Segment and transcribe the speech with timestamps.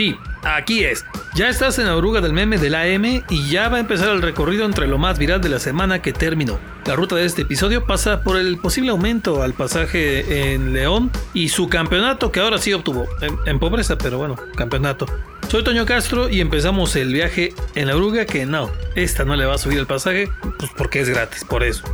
[0.00, 1.04] Sí, aquí es.
[1.34, 4.22] Ya estás en la oruga del meme del AM y ya va a empezar el
[4.22, 6.58] recorrido entre lo más viral de la semana que terminó.
[6.86, 11.50] La ruta de este episodio pasa por el posible aumento al pasaje en León y
[11.50, 13.06] su campeonato que ahora sí obtuvo.
[13.44, 15.04] En, pobreza, pero bueno, campeonato.
[15.48, 19.44] Soy Toño Castro y empezamos el viaje en la oruga que no, esta no le
[19.44, 21.84] va a subir el pasaje, pues porque es gratis, por eso.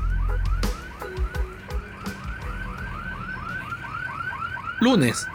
[4.78, 5.26] Lunes,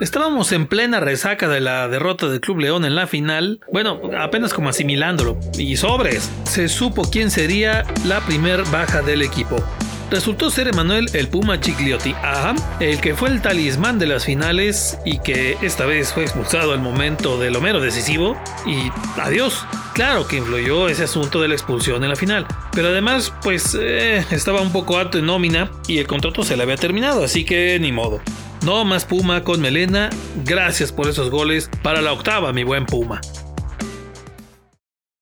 [0.00, 4.54] Estábamos en plena resaca de la derrota del Club León en la final, bueno, apenas
[4.54, 9.56] como asimilándolo, y sobres, se supo quién sería la primer baja del equipo.
[10.08, 14.96] Resultó ser Emanuel el Puma Chigliotti, ajá, el que fue el talismán de las finales
[15.04, 19.66] y que esta vez fue expulsado al momento del Homero decisivo y adiós.
[19.94, 24.24] Claro que influyó ese asunto de la expulsión en la final, pero además pues eh,
[24.30, 27.76] estaba un poco alto en nómina y el contrato se le había terminado, así que
[27.80, 28.20] ni modo.
[28.64, 30.10] No más Puma con Melena.
[30.44, 33.20] Gracias por esos goles para la octava, mi buen Puma.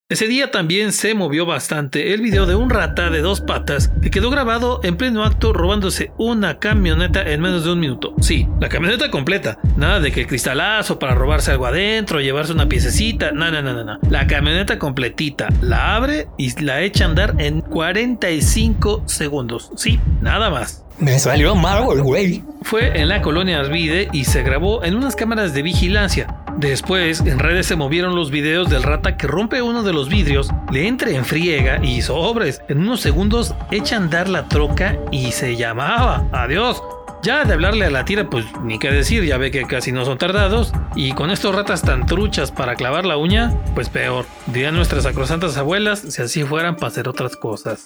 [0.09, 4.09] Ese día también se movió bastante el video de un rata de dos patas que
[4.09, 8.15] quedó grabado en pleno acto robándose una camioneta en menos de un minuto.
[8.21, 9.59] Sí, la camioneta completa.
[9.75, 13.33] Nada de que el cristalazo para robarse algo adentro, llevarse una piececita.
[13.33, 13.99] No, no, no, no.
[14.09, 15.49] La camioneta completita.
[15.61, 19.71] La abre y la echa a andar en 45 segundos.
[19.75, 20.86] Sí, nada más.
[20.99, 22.43] Me salió malo el güey.
[22.63, 26.27] Fue en la colonia Arvide y se grabó en unas cámaras de vigilancia.
[26.57, 30.49] Después, en redes se movieron los videos del rata que rompe uno de los vidrios,
[30.71, 32.61] le entra en friega y sobres.
[32.67, 36.27] En unos segundos echa a la troca y se llamaba.
[36.31, 36.81] Adiós.
[37.21, 40.03] Ya de hablarle a la tira, pues ni qué decir, ya ve que casi no
[40.03, 40.73] son tardados.
[40.95, 44.25] Y con estos ratas tan truchas para clavar la uña, pues peor.
[44.47, 47.85] Dirían nuestras sacrosantas abuelas si así fueran para hacer otras cosas.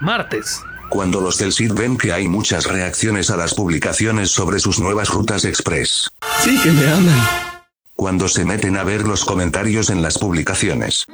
[0.00, 0.60] Martes.
[0.88, 5.08] Cuando los del CID ven que hay muchas reacciones a las publicaciones sobre sus nuevas
[5.08, 6.10] rutas express.
[6.40, 7.26] Sí que me aman.
[7.94, 11.06] Cuando se meten a ver los comentarios en las publicaciones.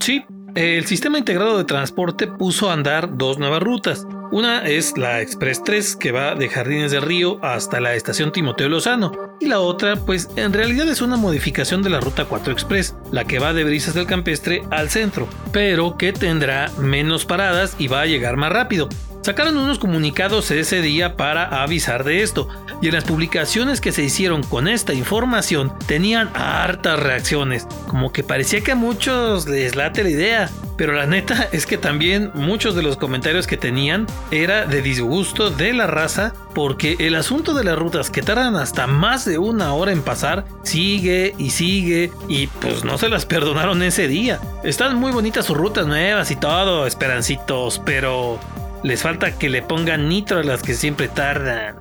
[0.00, 0.24] Sí,
[0.54, 4.06] el sistema integrado de transporte puso a andar dos nuevas rutas.
[4.32, 8.68] Una es la Express 3 que va de Jardines del Río hasta la estación Timoteo
[8.68, 12.94] Lozano y la otra pues en realidad es una modificación de la Ruta 4 Express,
[13.10, 17.88] la que va de Brisas del Campestre al centro, pero que tendrá menos paradas y
[17.88, 18.88] va a llegar más rápido.
[19.22, 22.48] Sacaron unos comunicados ese día para avisar de esto,
[22.80, 28.22] y en las publicaciones que se hicieron con esta información tenían hartas reacciones, como que
[28.22, 32.74] parecía que a muchos les late la idea, pero la neta es que también muchos
[32.74, 37.64] de los comentarios que tenían era de disgusto de la raza, porque el asunto de
[37.64, 42.46] las rutas que tardan hasta más de una hora en pasar sigue y sigue, y
[42.46, 44.40] pues no se las perdonaron ese día.
[44.64, 48.40] Están muy bonitas sus rutas nuevas y todo, esperancitos, pero
[48.82, 51.76] les falta que le pongan nitro a las que siempre tardan.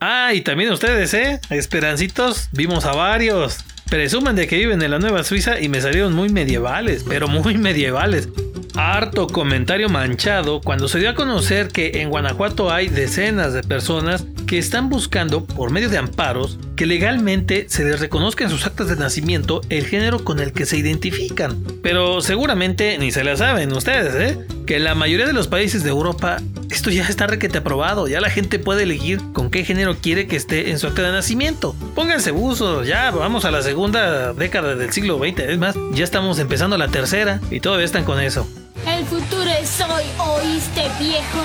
[0.00, 1.40] Ah, y también ustedes, ¿eh?
[1.50, 3.64] Esperancitos, vimos a varios.
[3.88, 7.56] Presumen de que viven en la Nueva Suiza y me salieron muy medievales, pero muy
[7.56, 8.28] medievales.
[8.74, 14.26] Harto comentario manchado cuando se dio a conocer que en Guanajuato hay decenas de personas
[14.46, 18.88] que están buscando, por medio de amparos, que legalmente se les reconozca en sus actas
[18.88, 21.62] de nacimiento el género con el que se identifican.
[21.82, 24.38] Pero seguramente ni se la saben ustedes, ¿eh?
[24.66, 26.38] Que en la mayoría de los países de Europa
[26.70, 30.36] esto ya está requete aprobado, ya la gente puede elegir con qué género quiere que
[30.36, 31.76] esté en su acta de nacimiento.
[31.94, 36.38] Pónganse buzos, ya vamos a la segunda década del siglo XX, es más, ya estamos
[36.38, 38.48] empezando la tercera y todavía están con eso.
[38.86, 41.44] El futuro es hoy, ¿oíste viejo?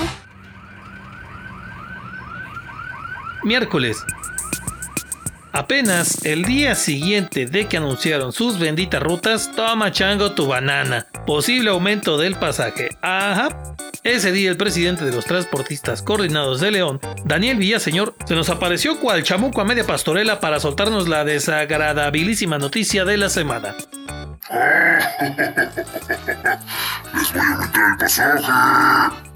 [3.44, 3.98] Miércoles.
[5.52, 11.06] Apenas el día siguiente de que anunciaron sus benditas rutas, toma chango tu banana.
[11.26, 12.90] Posible aumento del pasaje.
[13.02, 13.48] Ajá.
[14.02, 18.98] Ese día el presidente de los transportistas coordinados de León, Daniel Villaseñor, se nos apareció
[18.98, 23.74] cual chamuco a media pastorela para soltarnos la desagradabilísima noticia de la semana.
[27.14, 29.29] Les voy a aumentar el pasaje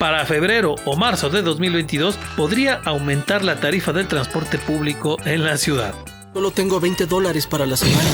[0.00, 5.58] para febrero o marzo de 2022 podría aumentar la tarifa del transporte público en la
[5.58, 5.94] ciudad.
[6.32, 8.08] Solo tengo 20 dólares para la semana.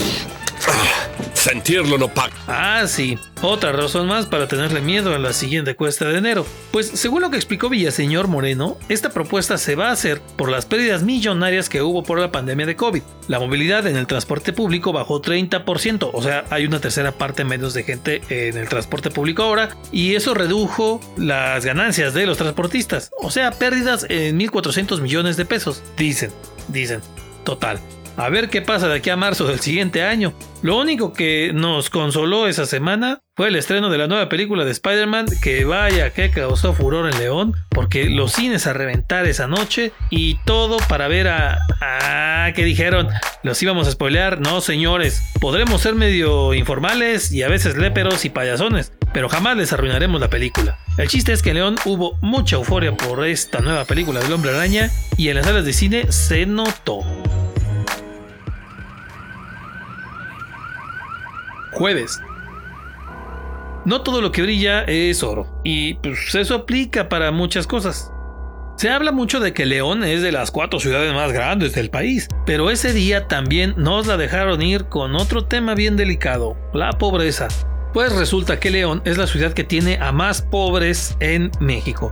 [1.47, 2.11] Sentirlo no.
[2.49, 3.17] Ah, sí.
[3.41, 6.45] Otra razón más para tenerle miedo a la siguiente cuesta de enero.
[6.73, 10.67] Pues según lo que explicó Villaseñor Moreno, esta propuesta se va a hacer por las
[10.67, 13.03] pérdidas millonarias que hubo por la pandemia de COVID.
[13.29, 17.75] La movilidad en el transporte público bajó 30%, o sea, hay una tercera parte menos
[17.75, 23.13] de gente en el transporte público ahora, y eso redujo las ganancias de los transportistas,
[23.23, 26.33] o sea, pérdidas en 1.400 millones de pesos, dicen,
[26.67, 27.03] dicen,
[27.45, 27.79] total.
[28.17, 30.33] A ver qué pasa de aquí a marzo del siguiente año.
[30.63, 34.71] Lo único que nos consoló esa semana fue el estreno de la nueva película de
[34.71, 39.93] Spider-Man, que vaya que causó furor en León, porque los cines a reventar esa noche
[40.09, 41.59] y todo para ver a...
[41.83, 43.09] Ah, que dijeron,
[43.43, 48.31] los íbamos a spoilear, no señores, podremos ser medio informales y a veces léperos y
[48.31, 50.79] payasones, pero jamás les arruinaremos la película.
[50.97, 54.53] El chiste es que en León hubo mucha euforia por esta nueva película del hombre
[54.53, 57.05] araña y en las salas de cine se notó.
[61.77, 62.23] Jueves.
[63.85, 68.11] No todo lo que brilla es oro, y pues eso aplica para muchas cosas.
[68.79, 72.29] Se habla mucho de que León es de las cuatro ciudades más grandes del país,
[72.47, 77.49] pero ese día también nos la dejaron ir con otro tema bien delicado, la pobreza.
[77.93, 82.09] Pues resulta que León es la ciudad que tiene a más pobres en México.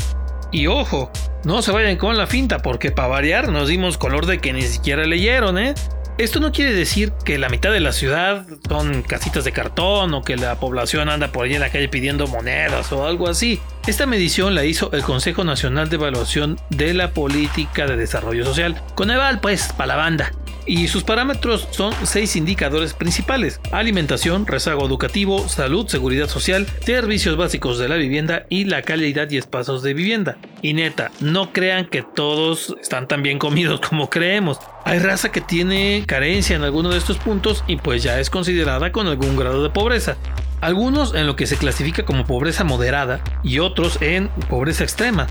[0.52, 1.11] Y ojo,
[1.44, 4.62] no se vayan con la finta porque para variar nos dimos color de que ni
[4.62, 5.75] siquiera leyeron, ¿eh?
[6.16, 10.22] Esto no quiere decir que la mitad de la ciudad son casitas de cartón o
[10.22, 13.61] que la población anda por ahí en la calle pidiendo monedas o algo así.
[13.88, 18.81] Esta medición la hizo el Consejo Nacional de Evaluación de la Política de Desarrollo Social,
[18.94, 20.31] Coneval pues, para la banda
[20.66, 27.78] y sus parámetros son seis indicadores principales: alimentación, rezago educativo, salud, seguridad social, servicios básicos
[27.78, 30.37] de la vivienda y la calidad y espacios de vivienda.
[30.62, 34.58] Y neta, no crean que todos están tan bien comidos como creemos.
[34.84, 38.93] Hay raza que tiene carencia en alguno de estos puntos y pues ya es considerada
[38.93, 40.16] con algún grado de pobreza.
[40.61, 45.26] Algunos en lo que se clasifica como pobreza moderada y otros en pobreza extrema.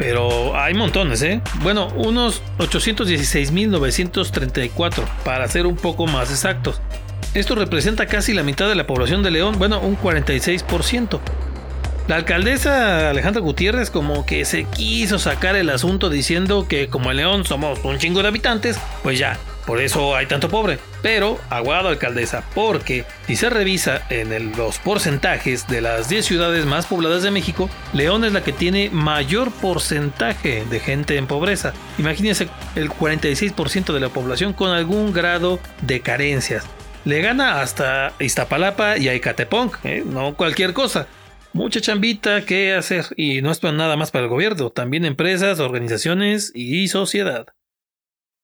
[0.00, 1.42] Pero hay montones, ¿eh?
[1.60, 6.80] Bueno, unos 816.934, para ser un poco más exactos.
[7.34, 11.20] Esto representa casi la mitad de la población de León, bueno, un 46%.
[12.08, 17.18] La alcaldesa Alejandra Gutiérrez como que se quiso sacar el asunto diciendo que como en
[17.18, 19.38] León somos un chingo de habitantes, pues ya,
[19.70, 20.80] por eso hay tanto pobre.
[21.00, 26.86] Pero, aguado alcaldesa, porque si se revisa en los porcentajes de las 10 ciudades más
[26.86, 31.72] pobladas de México, León es la que tiene mayor porcentaje de gente en pobreza.
[31.98, 36.66] Imagínense el 46% de la población con algún grado de carencias.
[37.04, 40.02] Le gana hasta Iztapalapa y a Icatepong, ¿eh?
[40.04, 41.06] no cualquier cosa.
[41.52, 46.50] Mucha chambita que hacer y no es nada más para el gobierno, también empresas, organizaciones
[46.56, 47.46] y sociedad.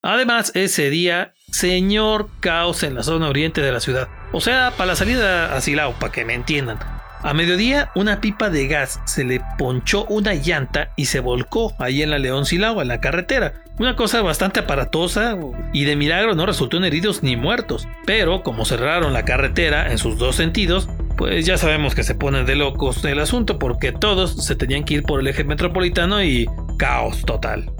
[0.07, 4.07] Además, ese día, señor caos en la zona oriente de la ciudad.
[4.31, 6.79] O sea, para la salida a Silao, para que me entiendan.
[7.25, 12.03] A mediodía, una pipa de gas se le ponchó una llanta y se volcó ahí
[12.03, 13.55] en la León Silao, en la carretera.
[13.81, 15.37] Una cosa bastante aparatosa
[15.73, 17.89] y de milagro no resultó en heridos ni muertos.
[18.07, 22.45] Pero como cerraron la carretera en sus dos sentidos, pues ya sabemos que se pone
[22.45, 26.47] de locos el asunto porque todos se tenían que ir por el eje metropolitano y
[26.79, 27.73] caos total.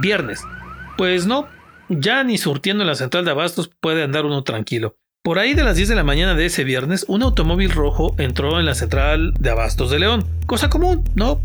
[0.00, 0.42] Viernes.
[0.96, 1.48] Pues no,
[1.88, 4.96] ya ni surtiendo en la central de abastos puede andar uno tranquilo.
[5.22, 8.58] Por ahí de las 10 de la mañana de ese viernes, un automóvil rojo entró
[8.60, 10.24] en la central de abastos de León.
[10.46, 11.40] Cosa común, ¿no?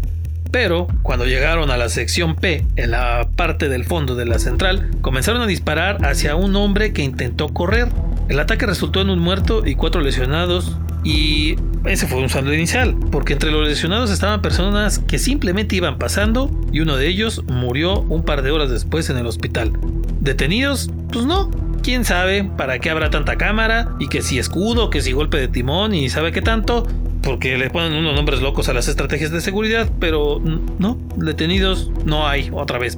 [0.51, 4.91] Pero cuando llegaron a la sección P, en la parte del fondo de la central,
[5.01, 7.89] comenzaron a disparar hacia un hombre que intentó correr.
[8.29, 11.55] El ataque resultó en un muerto y cuatro lesionados y
[11.85, 16.49] ese fue un saldo inicial, porque entre los lesionados estaban personas que simplemente iban pasando
[16.71, 19.73] y uno de ellos murió un par de horas después en el hospital.
[20.21, 20.89] ¿Detenidos?
[21.11, 21.51] Pues no.
[21.83, 23.93] ¿Quién sabe para qué habrá tanta cámara?
[23.99, 26.87] Y que si escudo, que si golpe de timón y sabe qué tanto,
[27.21, 30.41] porque le ponen unos nombres locos a las estrategias de seguridad, pero
[30.79, 32.97] no, detenidos no hay otra vez.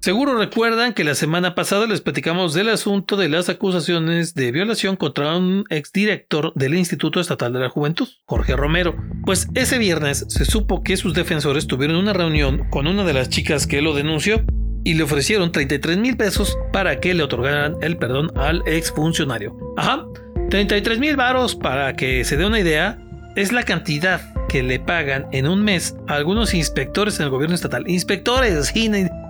[0.00, 4.94] Seguro recuerdan que la semana pasada les platicamos del asunto de las acusaciones de violación
[4.94, 8.94] contra un exdirector del Instituto Estatal de la Juventud, Jorge Romero.
[9.24, 13.30] Pues ese viernes se supo que sus defensores tuvieron una reunión con una de las
[13.30, 14.44] chicas que lo denunció
[14.84, 19.56] y le ofrecieron 33 mil pesos para que le otorgaran el perdón al exfuncionario.
[19.76, 20.06] Ajá,
[20.50, 22.98] 33 mil varos para que se dé una idea,
[23.34, 27.56] es la cantidad que le pagan en un mes a algunos inspectores en el gobierno
[27.56, 27.88] estatal.
[27.88, 28.54] Inspectores,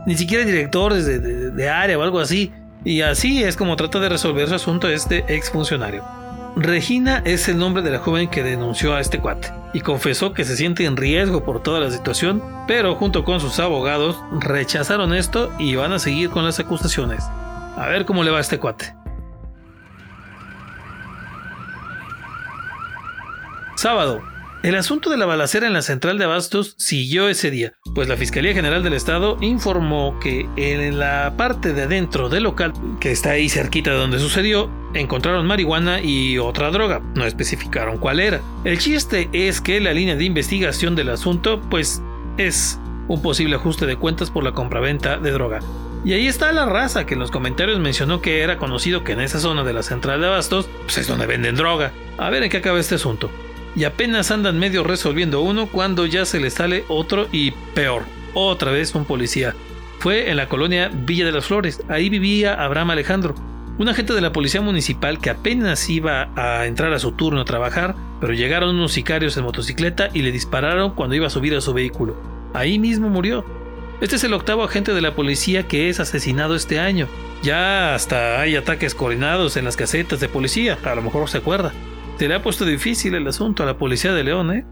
[0.07, 2.53] ni siquiera directores de, área o algo así.
[2.85, 6.05] Y así es como trata de resolver su asunto este exfuncionario.
[6.55, 10.45] Regina es el nombre de la joven que denunció a este cuate y confesó que
[10.45, 15.53] se siente en riesgo por toda la situación, pero junto con sus abogados rechazaron esto
[15.59, 17.25] y van a seguir con las acusaciones.
[17.77, 18.95] A ver cómo le va a este cuate.
[23.77, 24.23] Sábado,
[24.67, 28.17] el asunto de la balacera en la central de Abastos siguió ese día, pues la
[28.17, 33.31] Fiscalía General del Estado informó que en la parte de adentro del local, que está
[33.31, 38.41] ahí cerquita de donde sucedió, encontraron marihuana y otra droga, no especificaron cuál era.
[38.65, 42.03] El chiste es que la línea de investigación del asunto, pues,
[42.37, 45.61] es un posible ajuste de cuentas por la compraventa de droga.
[46.05, 49.21] Y ahí está la raza que en los comentarios mencionó que era conocido que en
[49.21, 51.93] esa zona de la central de abastos pues es donde venden droga.
[52.19, 53.31] A ver en qué acaba este asunto.
[53.77, 58.05] Y apenas andan medio resolviendo uno cuando ya se les sale otro y peor.
[58.33, 59.55] Otra vez un policía.
[59.99, 61.83] Fue en la colonia Villa de las Flores.
[61.89, 63.35] Ahí vivía Abraham Alejandro,
[63.79, 67.45] un agente de la policía municipal que apenas iba a entrar a su turno a
[67.45, 71.61] trabajar, pero llegaron unos sicarios en motocicleta y le dispararon cuando iba a subir a
[71.61, 72.17] su vehículo.
[72.55, 73.45] Ahí mismo murió.
[74.01, 77.07] Este es el octavo agente de la policía que es asesinado este año.
[77.43, 81.73] Ya hasta hay ataques coordinados en las casetas de policía, a lo mejor se acuerda.
[82.19, 84.65] Se le ha puesto difícil el asunto a la policía de León, ¿eh?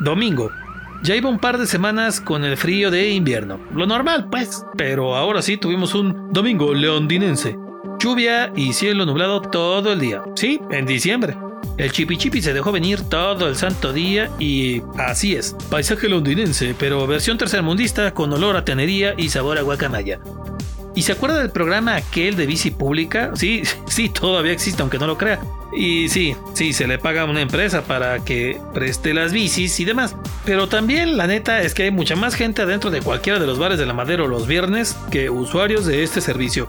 [0.00, 0.50] Domingo.
[1.02, 3.60] Ya iba un par de semanas con el frío de invierno.
[3.72, 4.64] Lo normal, pues.
[4.76, 7.56] Pero ahora sí tuvimos un domingo leondinense.
[8.00, 10.22] Lluvia y cielo nublado todo el día.
[10.34, 11.36] Sí, en diciembre.
[11.76, 16.74] El chipi chipi se dejó venir todo el santo día y así es, paisaje londinense,
[16.76, 20.18] pero versión tercermundista con olor a tenería y sabor a guacamaya.
[20.98, 23.30] ¿Y se acuerda del programa aquel de bici pública?
[23.36, 25.38] Sí, sí, todavía existe, aunque no lo crea.
[25.72, 29.84] Y sí, sí, se le paga a una empresa para que preste las bicis y
[29.84, 30.16] demás.
[30.44, 33.60] Pero también la neta es que hay mucha más gente adentro de cualquiera de los
[33.60, 36.68] bares de la Madero los viernes que usuarios de este servicio.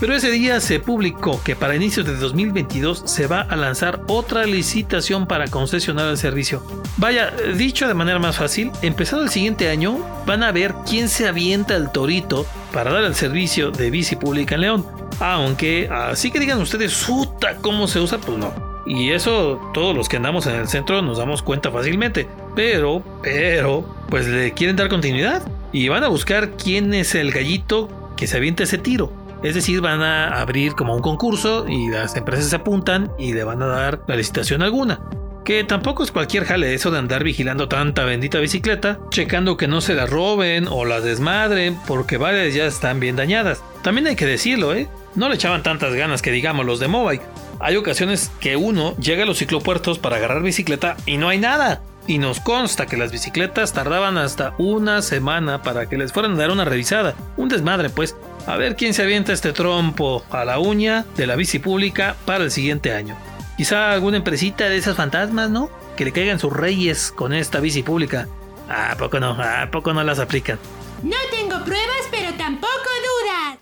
[0.00, 4.44] Pero ese día se publicó que para inicios de 2022 se va a lanzar otra
[4.44, 6.64] licitación para concesionar el servicio.
[6.96, 11.28] Vaya, dicho de manera más fácil, empezado el siguiente año van a ver quién se
[11.28, 14.86] avienta el torito para dar el servicio de bici pública en León.
[15.20, 18.18] Aunque así que digan ustedes, suta, ¿cómo se usa?
[18.18, 18.52] Pues no.
[18.86, 22.26] Y eso todos los que andamos en el centro nos damos cuenta fácilmente.
[22.54, 25.42] Pero, pero, pues le quieren dar continuidad.
[25.72, 29.12] Y van a buscar quién es el gallito que se avienta ese tiro.
[29.42, 33.44] Es decir, van a abrir como un concurso y las empresas se apuntan y le
[33.44, 35.00] van a dar la licitación alguna.
[35.48, 39.80] Que tampoco es cualquier jale eso de andar vigilando tanta bendita bicicleta, checando que no
[39.80, 43.62] se la roben o la desmadren, porque varias ya están bien dañadas.
[43.80, 44.88] También hay que decirlo, ¿eh?
[45.14, 47.22] No le echaban tantas ganas que digamos los de Mobile.
[47.60, 51.80] Hay ocasiones que uno llega a los ciclopuertos para agarrar bicicleta y no hay nada.
[52.06, 56.36] Y nos consta que las bicicletas tardaban hasta una semana para que les fueran a
[56.36, 57.14] dar una revisada.
[57.38, 58.16] Un desmadre, pues.
[58.46, 62.44] A ver quién se avienta este trompo a la uña de la bici pública para
[62.44, 63.16] el siguiente año.
[63.58, 65.68] Quizá alguna empresita de esas fantasmas, ¿no?
[65.96, 68.28] Que le caigan sus reyes con esta bici pública.
[68.68, 69.30] ¿A poco no?
[69.32, 70.60] ¿A poco no las aplican?
[71.02, 73.58] No tengo pruebas, pero tampoco dudas.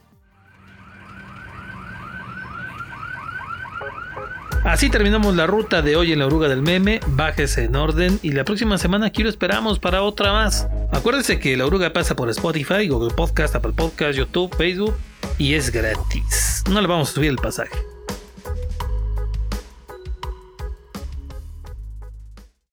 [4.65, 7.01] Así terminamos la ruta de hoy en la oruga del meme.
[7.07, 10.69] Bájese en orden y la próxima semana aquí lo esperamos para otra más.
[10.93, 14.95] Acuérdense que la oruga pasa por Spotify, Google Podcast, Apple Podcast, YouTube, Facebook
[15.39, 16.65] y es gratis.
[16.69, 17.86] No le vamos a subir el pasaje.